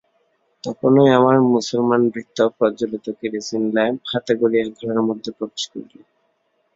তখনই 0.63 1.09
আমার 1.17 1.35
মুসলমান 1.51 2.01
ভৃত্য 2.13 2.37
প্রজ্জ্বলিত 2.55 3.05
কেরোসিন 3.19 3.63
ল্যাম্প 3.75 4.01
হাতে 4.11 4.33
করিয়া 4.41 4.63
ঘরের 4.77 5.01
মধ্যে 5.07 5.29
প্রবেশ 5.37 5.63
করিল। 5.71 5.93